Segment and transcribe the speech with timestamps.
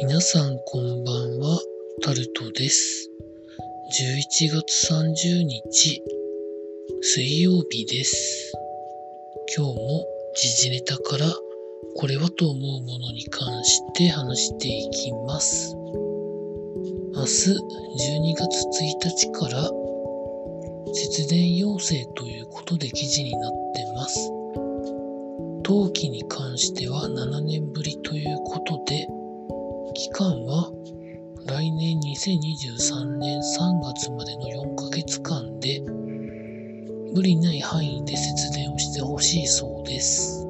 [0.00, 1.60] 皆さんこんばんは、
[2.02, 3.10] タルトです。
[3.92, 6.02] 11月30日、
[7.02, 8.52] 水曜日です。
[9.56, 11.26] 今日も時事ネタから
[11.96, 15.74] これはと思うものに関して話していきます。
[15.76, 18.64] 明日12月
[19.00, 19.70] 1日から
[20.94, 24.30] 節電要請ということで記事になってます。
[25.64, 29.06] 冬季に関しては7年ぶりということで、
[29.94, 30.70] 期間は
[31.46, 35.80] 来年2023年3月までの4ヶ月間で
[37.14, 40.46] 無理ない範囲で節電をしてほしいそうです。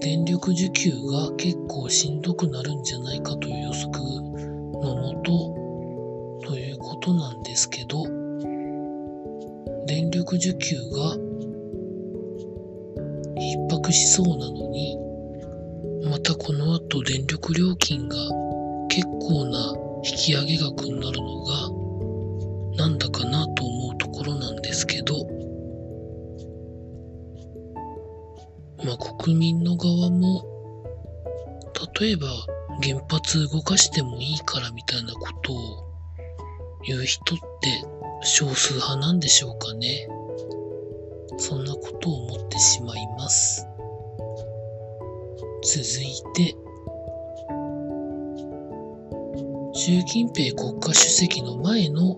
[0.00, 8.04] 電力需給が結構しんどくなるんじゃないかという予測のもとということなんですけど、
[9.86, 11.16] 電力需給が
[13.36, 15.03] 逼迫しそうなのに、
[16.04, 18.16] またこの後電力料金が
[18.88, 19.74] 結構な
[20.04, 21.70] 引き上げ額になるのが
[22.76, 25.14] なんだかなと思うところなんですけど、
[28.84, 30.44] まあ国民の側も
[31.98, 32.28] 例えば
[32.82, 35.84] 原発動かしてもいいからみたいなことを
[36.86, 37.44] 言う人って
[38.22, 40.08] 少数派なんでしょうかね。
[41.38, 43.53] そんなことを思ってしまいます。
[45.74, 46.54] 続いて、
[49.72, 52.14] 習近平国家主席の前の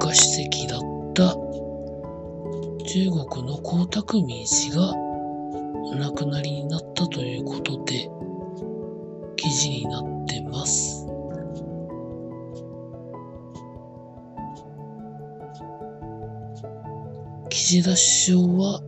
[0.00, 0.80] 国家主席だっ
[1.14, 1.36] た
[2.84, 8.10] 中国の江沢民氏がお亡くなりになったということで
[9.36, 11.06] 記事になってます。
[17.50, 18.82] 岸田首相は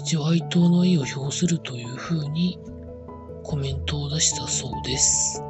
[0.00, 2.58] 一応哀悼の意を表するというふうに
[3.48, 5.42] コメントを出したそうです。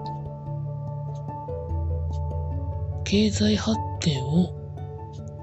[3.03, 4.54] 経済発展を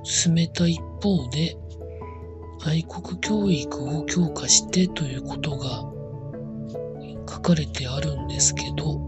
[0.03, 1.57] 進めた一方で
[2.65, 5.83] 愛国教育を強化してということが
[7.29, 9.01] 書かれてあるんですけど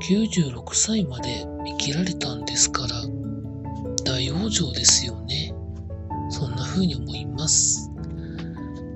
[0.00, 2.88] 96歳まで生きられたんですから
[4.04, 5.52] 大往生ですよね。
[6.30, 7.91] そんな風に思います。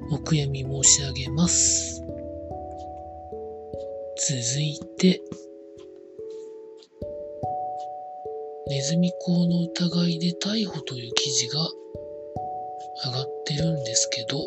[0.09, 2.01] お悔やみ申し上げます。
[4.29, 5.21] 続いて、
[8.69, 11.61] ネズミ講の疑いで逮捕という記事が
[13.07, 14.39] 上がってるんですけど、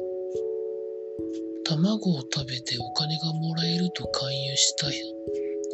[1.66, 4.88] 卵を食べてお金がもらえると勧誘した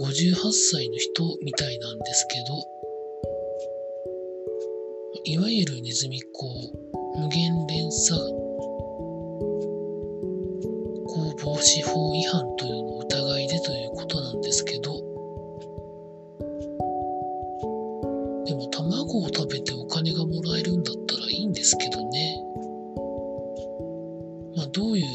[0.03, 2.75] 58歳の人みたいなんですけど、
[5.25, 6.47] いわゆるネズミ講
[7.17, 8.19] 無限連鎖
[11.45, 14.95] 防止法違反というのを疑いでということなんですけど、
[18.45, 22.41] でも卵を食べてお金がもらえるんだったらいいんですけどね。
[24.57, 25.05] まあどういう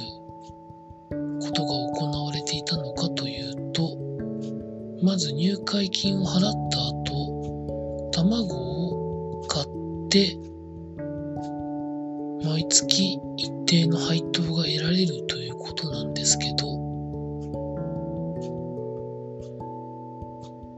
[1.41, 3.99] ことが行われていたのかというと、
[5.03, 6.70] まず入会金を払った
[14.33, 16.57] 定の配当が得られるということなんですけど、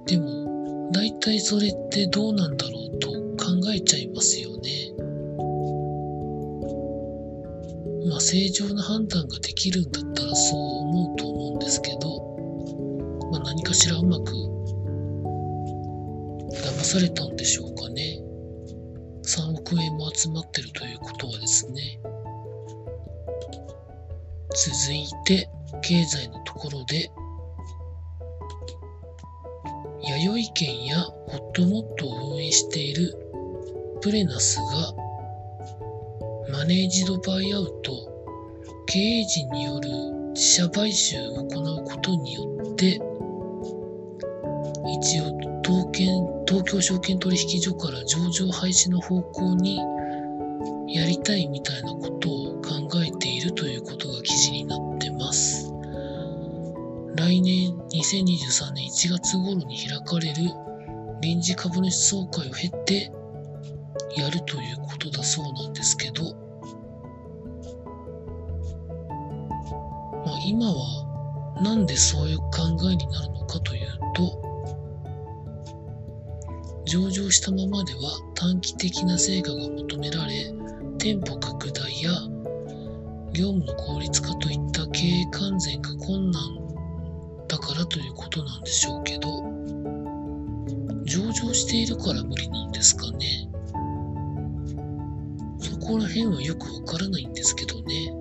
[0.06, 4.92] でも、大体それってどうなんだろうと考えちゃいますよね。
[8.08, 14.32] まあ、正常な判断ができるんだったらそう思うと思うんですけど、まあ、何かしらうまく
[16.52, 18.20] 騙されたんでしょうかね。
[19.24, 22.00] 3億円も集まってるということはですね。
[24.54, 25.48] 続いて、
[25.82, 27.10] 経済のところで、
[30.02, 33.16] 弥生県やホットモットを運営している
[34.02, 34.94] プレナスが、
[36.50, 37.92] マネージドバイアウト、
[38.86, 39.88] 経営陣による
[40.34, 42.42] 自社買収を行うことによ
[42.72, 43.00] って、
[45.00, 49.78] 一応東県東京証券取引所から上場廃止の方向に
[50.88, 55.72] やりたいみたいなことを考えているということが記事になってます。
[57.14, 60.50] 来年2023年1月頃に開かれる
[61.20, 63.12] 臨時株主総会を経て
[64.16, 66.34] やるということだそうなんですけど、
[70.24, 72.46] まあ、今はなんでそういう考
[72.90, 74.42] えになるのかというと、
[76.86, 78.00] 上場したままでは
[78.34, 80.52] 短期的な成果が求められ、
[80.98, 82.31] 店舗拡大や
[83.34, 86.42] 業務の効率化といった経営完全が困難
[87.48, 89.28] だからということなんでしょうけど、
[91.04, 93.48] 上場しているから無理なんですかね。
[95.60, 98.12] そこら辺はよくわからないんですけどね。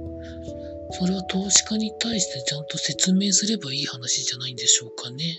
[0.91, 5.37] それは投資家に対してちゃんと説明すればいい話じゃないんでしょうかね。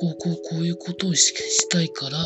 [0.00, 2.18] こうこうこういうことをしたいから、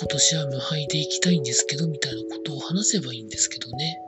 [0.00, 4.00] 今年は無敗で行きたいんですけど、みたいなことを話せばいいんですけどね。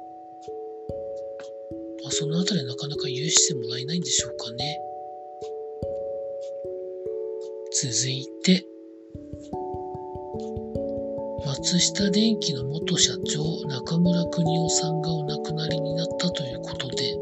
[2.05, 4.81] まあ、そのあたりなかなか許してもらえないんでしょうかね。
[7.83, 8.65] 続いて、
[11.45, 17.17] 松下電器の元社長中村邦夫さんがお亡くなりになったということで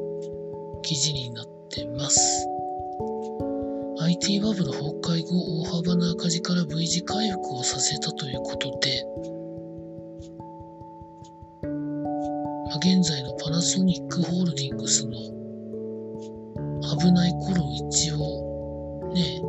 [0.83, 2.48] 記事になってます。
[4.21, 9.05] IT バブル崩壊後大幅な赤字から V 字回復をさせたということで、
[11.63, 15.13] まあ、現在のパナソニックホールディングスの
[16.99, 19.41] 危ない頃一応ね、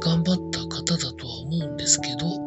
[0.00, 2.37] 頑張った方だとは思うんですけど、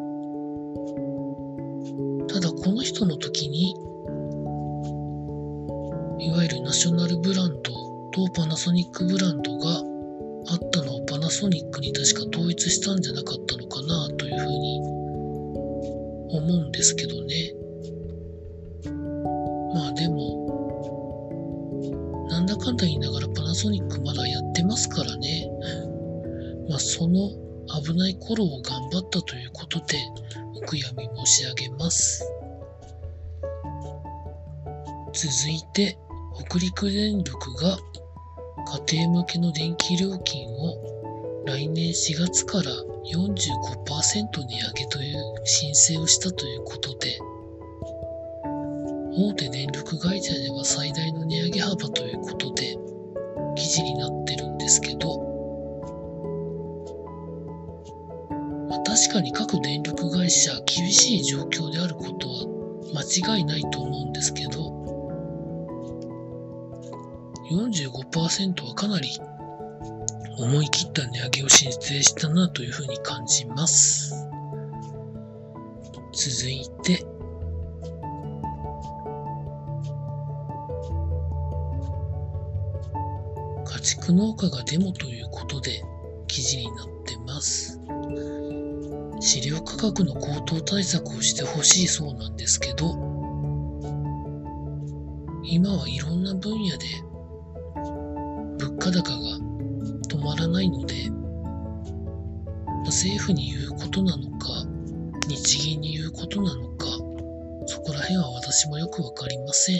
[11.42, 14.80] ソニックに確か統一したんじゃなかったのかなというふうに
[16.30, 17.56] 思うんですけどね。
[19.74, 20.38] まあでも、
[22.30, 25.50] なんだかんだ言いながらパナソニックまだやってますからね。
[26.70, 27.32] まあその
[27.82, 29.98] 危ない頃を頑張ったということで
[30.54, 32.24] お悔やみ申し上げます。
[35.12, 35.98] 続いて、
[36.48, 37.80] 北陸電力が
[38.88, 40.91] 家庭向けの電気料金を
[41.44, 42.72] 来年4月から
[43.04, 47.18] 45%値上げという申請をしたということで、
[49.18, 52.78] 大手電力会社では最大の値上げ幅ということで
[53.56, 55.20] 記事になってるんですけど、
[58.70, 62.46] まあ、確かに各電力会社厳しい状況であることは
[62.94, 64.52] 間違いないと思うんですけど、
[67.50, 69.10] 45%はかなり
[70.38, 74.28] 思い切った値上げを申請したなというふうに感じます。
[76.13, 77.06] 続いて、
[83.66, 85.83] 家畜農家がデモということで
[86.28, 87.80] 記事になってます。
[89.19, 92.95] 飼料価格の高騰対策をしてほしいそうなんですけど、
[95.44, 96.86] 今はいろんな分野で
[98.57, 99.41] 物価高が
[100.22, 100.96] まらないので、
[102.86, 104.48] 政府に言うことなのか、
[105.28, 106.86] 日銀に言うことなのか、
[107.68, 109.76] そこら辺は私もよくわかりません。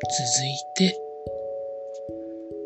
[0.00, 0.96] 続いて、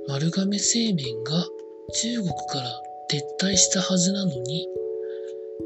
[0.08, 1.46] 丸亀製麺が
[1.94, 4.68] 中国から撤退したはずなのに、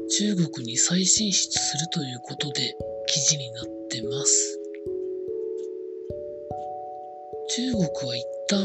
[0.09, 2.75] 中国に再進出するということで
[3.07, 4.59] 記事になってます。
[7.49, 8.59] 中国は一旦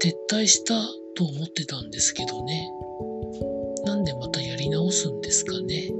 [0.00, 0.74] 撤退した
[1.14, 2.68] と思ってたんですけどね。
[3.84, 5.90] なんでまたやり直すんですかね。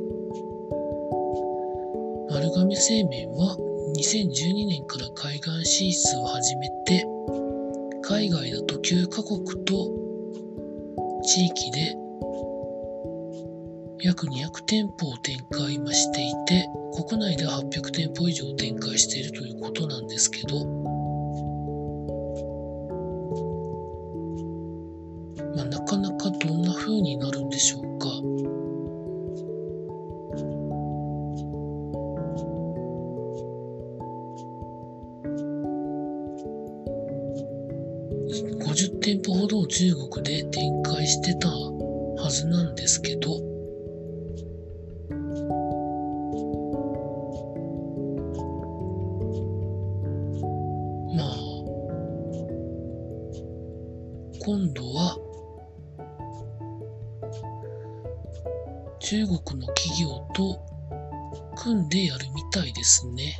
[2.31, 3.57] 丸亀製麺は
[3.97, 7.05] 2012年から海岸進出を始めて、
[8.03, 9.91] 海外だと9カ国と
[11.23, 11.95] 地域で
[14.01, 16.67] 約200店舗を展開していて、
[17.07, 20.82] 国内では800店舗以上展開しているということなんですけど、
[59.13, 60.59] 中国の企業と
[61.55, 63.37] 組んでやるみたいですね。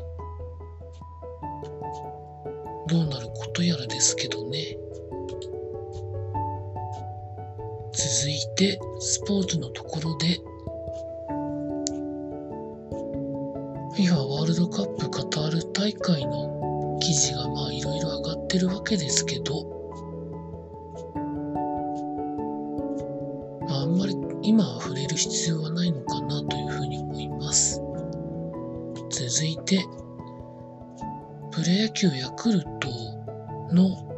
[2.89, 4.77] どうなることやらですけどね。
[7.95, 10.39] 続いて、スポーツのところで、
[13.97, 19.72] FIFA ワールドカップカタール大会の記事がまあいろいろ上がってるわけですけど、
[29.53, 29.59] い。
[29.65, 29.85] て、
[31.51, 32.89] プロ野球ヤクルト
[33.73, 34.13] の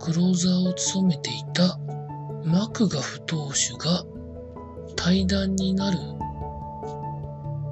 [0.00, 1.78] クローザーを務めていた
[2.44, 4.04] マクガフ投手が
[4.96, 5.98] 対談になる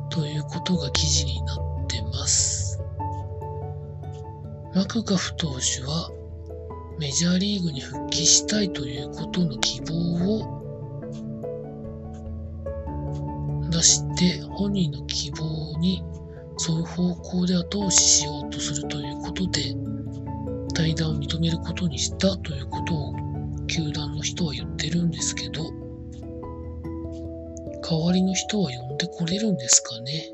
[0.08, 2.80] ということが記事になってます。
[4.74, 6.10] マクガフ投手は
[6.98, 10.62] メジャーリーグに復帰したいということの希望を
[13.70, 16.02] 出して本人の希望に
[16.62, 19.74] そういう方向で後押ししようとするということで
[20.74, 23.14] 対談を認めることにしたということを
[23.66, 25.64] 球団の人は言ってるんですけど
[27.82, 30.32] 代わりの人は呼んでこれるんですかね。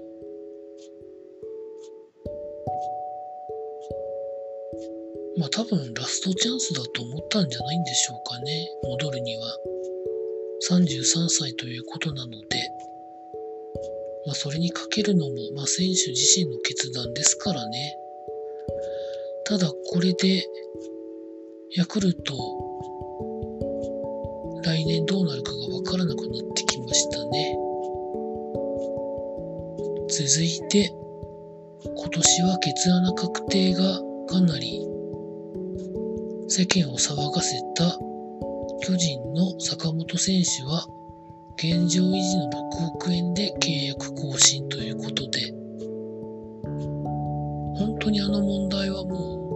[5.38, 8.68] まあ多分ラストチャンスだと思ったんじゃないんでしょうかね。
[8.84, 9.56] 戻るには。
[10.70, 12.87] 33歳ということなので。
[14.28, 17.96] まあ、それにかけるのも、まあ、選手自身の決断ですからね。
[19.46, 20.44] ただ、これで、
[21.74, 22.34] ヤクルト、
[24.64, 27.56] 来年どうなるかがわからなくなってきましたね。
[30.10, 30.92] 続いて、
[31.96, 33.80] 今年は血穴確定が
[34.28, 34.86] かなり
[36.48, 37.98] 世間を騒がせた
[38.82, 40.86] 巨人の坂本選手は
[41.60, 42.52] 現状維持の6
[42.94, 45.52] 億円で契約更新ということで、
[47.76, 49.48] 本当にあの問題はも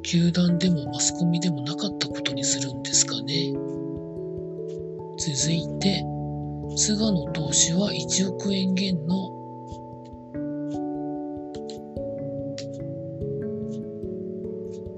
[0.00, 3.52] う、球団でもマスコミでもなかったことにするんですかね。
[5.18, 6.02] 続いて、
[6.76, 9.28] 菅野投手は1億円減の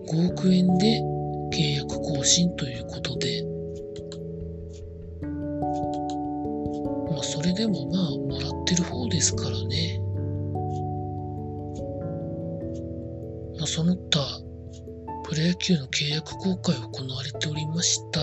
[0.06, 1.02] 5億円で
[1.52, 2.79] 契約更新という
[13.60, 14.20] ま、その他、
[15.24, 18.20] プロ野球の契約公開行われておりました。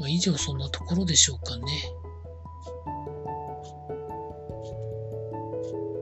[0.00, 1.62] まあ、以上そんなところでしょうかね。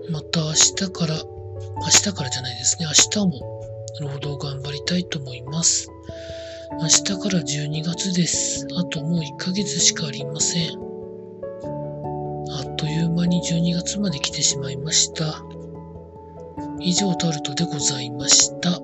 [0.09, 3.61] また明日から、明日からじゃないですね、明日も
[4.01, 5.91] 労働頑張りたいと思います。
[6.81, 8.69] 明日から12月です。
[8.77, 10.90] あともう1ヶ月しかありません。
[12.81, 15.45] という間に12月まで来てしまいました。
[16.81, 18.80] 以上タルトでございました。